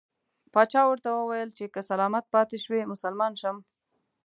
[0.53, 3.57] پاچا ورته وویل چې که سلامت پاته شوې مسلمان شم.